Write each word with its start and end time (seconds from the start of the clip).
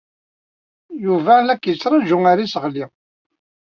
Yuba 1.03 1.33
la 1.45 1.55
k-yettṛaju 1.55 2.17
ɣer 2.25 2.37
yiseɣli. 2.39 2.85